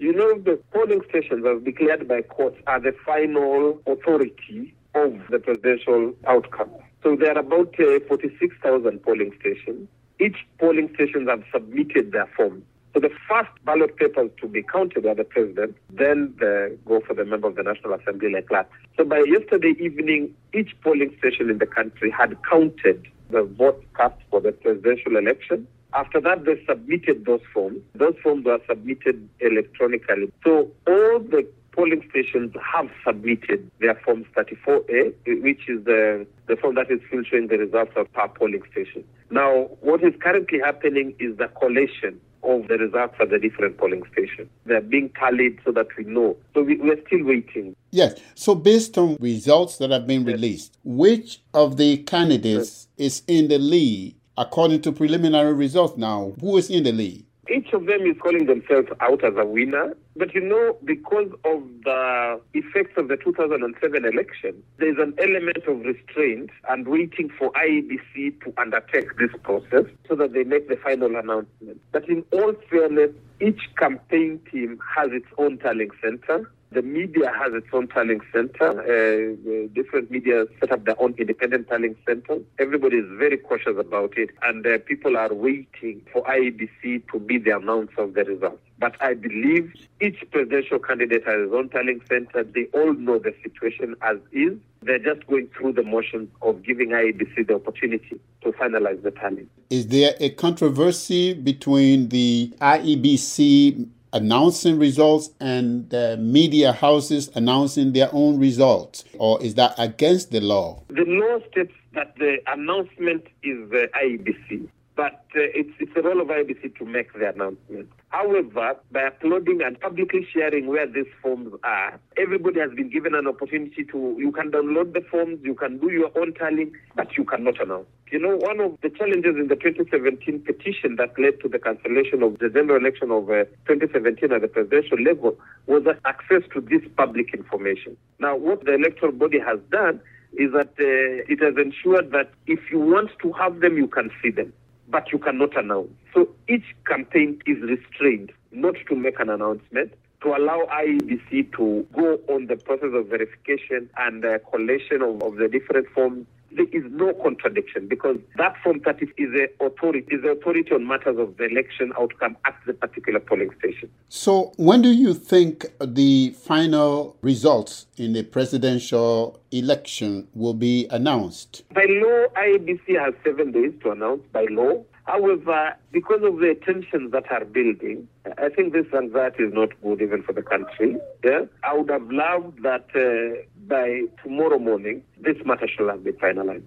You 0.00 0.14
know, 0.14 0.38
the 0.38 0.58
polling 0.72 1.02
stations, 1.10 1.44
as 1.44 1.62
declared 1.62 2.08
by 2.08 2.22
courts, 2.22 2.56
are 2.66 2.80
the 2.80 2.94
final 3.04 3.82
authority 3.86 4.74
of 4.94 5.12
the 5.28 5.38
presidential 5.38 6.14
outcome. 6.26 6.70
So 7.02 7.16
there 7.16 7.36
are 7.36 7.40
about 7.40 7.78
uh, 7.78 8.00
46,000 8.08 9.02
polling 9.02 9.30
stations. 9.38 9.88
Each 10.18 10.38
polling 10.58 10.90
station 10.94 11.26
have 11.26 11.44
submitted 11.52 12.12
their 12.12 12.26
form. 12.34 12.62
So 12.94 13.00
the 13.00 13.10
first 13.28 13.50
ballot 13.66 13.94
papers 13.98 14.30
to 14.40 14.48
be 14.48 14.62
counted 14.62 15.04
by 15.04 15.12
the 15.12 15.24
president, 15.24 15.76
then 15.92 16.34
the, 16.38 16.78
go 16.86 17.02
for 17.06 17.12
the 17.12 17.26
member 17.26 17.48
of 17.48 17.56
the 17.56 17.62
National 17.62 17.92
Assembly 17.92 18.32
like 18.32 18.48
that. 18.48 18.70
So 18.96 19.04
by 19.04 19.22
yesterday 19.26 19.74
evening, 19.78 20.34
each 20.54 20.74
polling 20.82 21.14
station 21.18 21.50
in 21.50 21.58
the 21.58 21.66
country 21.66 22.10
had 22.10 22.38
counted 22.50 23.06
the 23.28 23.42
votes 23.42 23.84
cast 23.94 24.16
for 24.30 24.40
the 24.40 24.52
presidential 24.52 25.18
election. 25.18 25.68
After 25.94 26.20
that, 26.20 26.44
they 26.44 26.62
submitted 26.68 27.24
those 27.24 27.40
forms. 27.52 27.80
Those 27.94 28.14
forms 28.22 28.44
were 28.44 28.60
submitted 28.68 29.28
electronically. 29.40 30.32
So 30.44 30.70
all 30.86 31.18
the 31.18 31.46
polling 31.72 32.04
stations 32.10 32.52
have 32.72 32.90
submitted 33.06 33.70
their 33.80 33.94
Forms 34.04 34.26
34A, 34.36 35.42
which 35.42 35.68
is 35.68 35.84
the, 35.84 36.26
the 36.46 36.56
form 36.56 36.74
that 36.74 36.90
is 36.90 37.00
filtering 37.10 37.48
the 37.48 37.58
results 37.58 37.92
of 37.96 38.12
per 38.12 38.28
polling 38.28 38.62
station. 38.72 39.04
Now, 39.30 39.70
what 39.80 40.02
is 40.02 40.14
currently 40.20 40.58
happening 40.58 41.14
is 41.18 41.36
the 41.38 41.48
collation 41.48 42.20
of 42.42 42.68
the 42.68 42.78
results 42.78 43.14
at 43.20 43.30
the 43.30 43.38
different 43.38 43.78
polling 43.78 44.02
stations. 44.12 44.48
They're 44.64 44.80
being 44.80 45.10
tallied 45.10 45.60
so 45.64 45.72
that 45.72 45.88
we 45.96 46.04
know. 46.04 46.36
So 46.54 46.62
we, 46.62 46.76
we're 46.76 47.00
still 47.06 47.24
waiting. 47.24 47.76
Yes. 47.90 48.18
So 48.34 48.54
based 48.54 48.96
on 48.96 49.16
results 49.20 49.78
that 49.78 49.90
have 49.90 50.06
been 50.06 50.24
released, 50.24 50.78
which 50.82 51.40
of 51.52 51.76
the 51.76 51.98
candidates 51.98 52.88
yes. 52.96 53.20
is 53.20 53.22
in 53.26 53.48
the 53.48 53.58
lead 53.58 54.16
according 54.40 54.80
to 54.80 54.90
preliminary 54.90 55.52
results 55.52 55.98
now? 55.98 56.32
Who 56.40 56.56
is 56.56 56.70
in 56.70 56.84
the 56.84 56.92
lead? 56.92 57.26
Each 57.52 57.72
of 57.72 57.86
them 57.86 58.02
is 58.02 58.16
calling 58.20 58.46
themselves 58.46 58.88
out 59.00 59.22
as 59.22 59.34
a 59.36 59.44
winner. 59.44 59.94
But 60.16 60.34
you 60.34 60.40
know, 60.40 60.78
because 60.84 61.30
of 61.44 61.62
the 61.84 62.40
effects 62.54 62.94
of 62.96 63.08
the 63.08 63.16
2007 63.16 64.04
election, 64.04 64.62
there's 64.78 64.96
an 64.98 65.14
element 65.18 65.58
of 65.66 65.80
restraint 65.80 66.50
and 66.70 66.88
waiting 66.88 67.28
for 67.38 67.52
IEBC 67.52 68.40
to 68.44 68.54
undertake 68.56 69.16
this 69.18 69.30
process 69.42 69.84
so 70.08 70.14
that 70.16 70.32
they 70.32 70.44
make 70.44 70.68
the 70.68 70.76
final 70.76 71.16
announcement. 71.16 71.80
But 71.92 72.08
in 72.08 72.24
all 72.32 72.54
fairness, 72.70 73.10
each 73.40 73.60
campaign 73.78 74.40
team 74.50 74.78
has 74.96 75.10
its 75.12 75.26
own 75.36 75.58
tallying 75.58 75.90
center. 76.02 76.50
The 76.72 76.82
media 76.82 77.32
has 77.36 77.52
its 77.52 77.66
own 77.72 77.88
tallying 77.88 78.20
center. 78.32 78.70
Uh, 78.70 79.66
different 79.74 80.08
media 80.08 80.44
set 80.60 80.70
up 80.70 80.84
their 80.84 81.00
own 81.02 81.14
independent 81.18 81.68
tallying 81.68 81.96
center. 82.06 82.38
Everybody 82.60 82.98
is 82.98 83.06
very 83.18 83.38
cautious 83.38 83.76
about 83.76 84.16
it, 84.16 84.30
and 84.44 84.64
uh, 84.64 84.78
people 84.86 85.16
are 85.16 85.34
waiting 85.34 86.02
for 86.12 86.22
IEBC 86.22 87.10
to 87.10 87.18
be 87.18 87.38
the 87.38 87.56
announcer 87.56 88.02
of 88.02 88.14
the 88.14 88.22
results. 88.22 88.62
But 88.78 88.94
I 89.00 89.14
believe 89.14 89.74
each 90.00 90.24
presidential 90.30 90.78
candidate 90.78 91.24
has 91.26 91.40
his 91.42 91.52
own 91.52 91.70
tallying 91.70 92.02
center. 92.08 92.44
They 92.44 92.66
all 92.72 92.94
know 92.94 93.18
the 93.18 93.34
situation 93.42 93.96
as 94.02 94.18
is. 94.30 94.56
They're 94.82 95.00
just 95.00 95.26
going 95.26 95.48
through 95.48 95.72
the 95.72 95.82
motions 95.82 96.28
of 96.40 96.62
giving 96.62 96.90
IEBC 96.90 97.48
the 97.48 97.56
opportunity 97.56 98.20
to 98.42 98.52
finalize 98.52 99.02
the 99.02 99.10
tally. 99.10 99.48
Is 99.70 99.88
there 99.88 100.14
a 100.20 100.30
controversy 100.30 101.34
between 101.34 102.10
the 102.10 102.54
IEBC 102.60 103.88
announcing 104.12 104.78
results 104.78 105.30
and 105.40 105.88
the 105.90 106.16
media 106.18 106.72
houses 106.72 107.30
announcing 107.34 107.92
their 107.92 108.08
own 108.12 108.38
results? 108.38 109.04
Or 109.18 109.42
is 109.42 109.54
that 109.54 109.74
against 109.78 110.30
the 110.30 110.40
law? 110.40 110.82
The 110.88 111.04
law 111.06 111.38
states 111.50 111.74
that 111.94 112.16
the 112.16 112.38
announcement 112.46 113.24
is 113.42 113.70
the 113.70 113.88
IEBC 113.94 114.68
but 115.00 115.24
uh, 115.34 115.48
it's, 115.56 115.70
it's 115.78 115.94
the 115.94 116.02
role 116.02 116.20
of 116.20 116.28
IEBC 116.28 116.76
to 116.76 116.84
make 116.84 117.10
the 117.14 117.26
announcement. 117.32 117.88
However, 118.10 118.76
by 118.92 119.04
uploading 119.04 119.62
and 119.62 119.80
publicly 119.80 120.28
sharing 120.30 120.66
where 120.66 120.86
these 120.86 121.06
forms 121.22 121.54
are, 121.64 121.98
everybody 122.18 122.60
has 122.60 122.70
been 122.72 122.90
given 122.90 123.14
an 123.14 123.26
opportunity 123.26 123.82
to, 123.84 124.14
you 124.18 124.30
can 124.30 124.50
download 124.50 124.92
the 124.92 125.00
forms, 125.10 125.38
you 125.42 125.54
can 125.54 125.78
do 125.78 125.90
your 125.90 126.10
own 126.18 126.34
tallying, 126.34 126.74
but 126.96 127.16
you 127.16 127.24
cannot 127.24 127.58
announce. 127.62 127.86
You 128.12 128.18
know, 128.18 128.36
one 128.36 128.60
of 128.60 128.76
the 128.82 128.90
challenges 128.90 129.36
in 129.36 129.48
the 129.48 129.56
2017 129.56 130.40
petition 130.40 130.96
that 130.96 131.18
led 131.18 131.40
to 131.40 131.48
the 131.48 131.58
cancellation 131.58 132.22
of 132.22 132.38
the 132.38 132.50
general 132.50 132.76
election 132.76 133.10
of 133.10 133.30
uh, 133.30 133.44
2017 133.72 134.30
at 134.32 134.42
the 134.42 134.48
presidential 134.48 135.00
level 135.00 135.34
was 135.66 135.82
access 136.04 136.42
to 136.52 136.60
this 136.60 136.82
public 136.98 137.32
information. 137.32 137.96
Now, 138.18 138.36
what 138.36 138.66
the 138.66 138.74
electoral 138.74 139.12
body 139.12 139.38
has 139.38 139.60
done 139.70 139.98
is 140.34 140.52
that 140.52 140.76
uh, 140.78 141.24
it 141.32 141.40
has 141.40 141.54
ensured 141.56 142.12
that 142.12 142.32
if 142.46 142.60
you 142.70 142.80
want 142.80 143.12
to 143.22 143.32
have 143.32 143.60
them, 143.60 143.78
you 143.78 143.88
can 143.88 144.10
see 144.22 144.28
them 144.28 144.52
but 144.90 145.12
you 145.12 145.18
cannot 145.18 145.56
announce. 145.56 145.90
So 146.14 146.28
each 146.48 146.64
campaign 146.86 147.40
is 147.46 147.58
restrained 147.62 148.32
not 148.52 148.74
to 148.88 148.96
make 148.96 149.20
an 149.20 149.30
announcement, 149.30 149.94
to 150.22 150.28
allow 150.28 150.66
IEBC 150.70 151.56
to 151.56 151.86
go 151.92 152.18
on 152.28 152.46
the 152.46 152.56
process 152.56 152.90
of 152.92 153.06
verification 153.06 153.88
and 153.96 154.24
uh, 154.24 154.38
collation 154.50 155.02
of, 155.02 155.22
of 155.22 155.36
the 155.36 155.48
different 155.48 155.88
forms 155.90 156.26
there 156.52 156.66
is 156.72 156.84
no 156.90 157.12
contradiction 157.14 157.88
because 157.88 158.16
that 158.36 158.54
Form 158.62 158.80
30 158.80 159.06
is 159.16 159.32
the 159.32 159.48
authority 159.64 160.06
is 160.14 160.22
the 160.22 160.30
authority 160.30 160.72
on 160.72 160.86
matters 160.86 161.18
of 161.18 161.36
the 161.36 161.44
election 161.44 161.92
outcome 161.98 162.36
at 162.44 162.54
the 162.66 162.74
particular 162.74 163.20
polling 163.20 163.50
station. 163.58 163.90
So 164.08 164.52
when 164.56 164.82
do 164.82 164.90
you 164.90 165.14
think 165.14 165.66
the 165.80 166.30
final 166.30 167.16
results 167.22 167.86
in 167.96 168.12
the 168.12 168.22
presidential 168.22 169.40
election 169.50 170.28
will 170.34 170.54
be 170.54 170.86
announced? 170.90 171.62
By 171.72 171.86
law, 171.88 172.26
IEBC 172.36 172.98
has 172.98 173.14
seven 173.24 173.52
days 173.52 173.72
to 173.82 173.90
announce 173.90 174.22
by 174.32 174.46
law. 174.50 174.84
However, 175.04 175.74
because 175.90 176.22
of 176.22 176.36
the 176.38 176.56
tensions 176.64 177.10
that 177.10 177.30
are 177.32 177.44
building, 177.44 178.06
I 178.38 178.48
think 178.48 178.72
this 178.72 178.86
anxiety 178.94 179.42
is 179.42 179.52
not 179.52 179.70
good 179.82 180.00
even 180.00 180.22
for 180.22 180.32
the 180.32 180.42
country. 180.42 180.98
Yeah? 181.24 181.46
I 181.64 181.76
would 181.76 181.90
have 181.90 182.08
loved 182.10 182.62
that 182.62 182.86
uh, 182.94 183.42
by 183.66 184.02
tomorrow 184.22 184.58
morning, 184.58 185.02
this 185.20 185.36
matter 185.44 185.68
shall 185.68 185.88
have 185.88 186.04
been 186.04 186.14
finalized. 186.14 186.64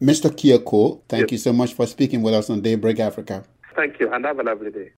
Mr. 0.00 0.30
Kioko, 0.30 1.00
thank 1.08 1.22
yes. 1.22 1.32
you 1.32 1.38
so 1.38 1.52
much 1.52 1.74
for 1.74 1.86
speaking 1.86 2.22
with 2.22 2.34
us 2.34 2.50
on 2.50 2.60
Daybreak 2.60 2.98
Africa. 2.98 3.44
Thank 3.76 4.00
you, 4.00 4.12
and 4.12 4.24
have 4.24 4.38
a 4.38 4.42
lovely 4.42 4.70
day. 4.70 4.90